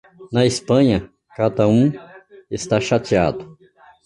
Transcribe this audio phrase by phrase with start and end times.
[0.33, 1.91] Na Espanha, cada um
[2.49, 3.55] está chateado.